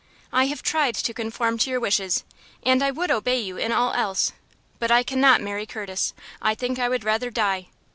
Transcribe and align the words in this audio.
I 0.33 0.47
have 0.47 0.63
tried 0.63 0.95
to 0.95 1.13
conform 1.13 1.59
to 1.59 1.69
your 1.69 1.79
wishes, 1.79 2.23
and 2.63 2.83
I 2.83 2.89
would 2.89 3.11
obey 3.11 3.37
you 3.39 3.57
in 3.57 3.71
all 3.71 3.93
else 3.93 4.31
but 4.79 4.89
I 4.89 5.03
cannot 5.03 5.41
marry 5.41 5.67
Curtis; 5.67 6.15
I 6.41 6.55
think 6.55 6.79
I 6.79 6.89
would 6.89 7.03
rather 7.03 7.29
die. 7.29 7.67